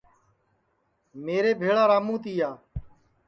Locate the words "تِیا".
2.23-2.49